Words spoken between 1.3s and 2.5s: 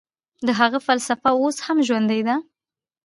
اوس هم ژوندۍ ده.